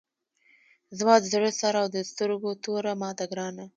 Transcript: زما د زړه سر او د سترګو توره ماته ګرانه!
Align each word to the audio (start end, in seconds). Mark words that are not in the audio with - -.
زما 0.97 1.15
د 1.19 1.25
زړه 1.33 1.51
سر 1.59 1.73
او 1.81 1.87
د 1.95 1.97
سترګو 2.11 2.51
توره 2.63 2.93
ماته 3.01 3.25
ګرانه! 3.31 3.65